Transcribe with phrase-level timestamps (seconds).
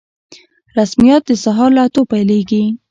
[0.77, 2.63] رسميات د سهار له اتو پیلیږي